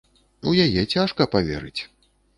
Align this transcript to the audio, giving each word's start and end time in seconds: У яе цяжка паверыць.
У 0.51 0.53
яе 0.65 0.81
цяжка 0.95 1.27
паверыць. 1.37 1.81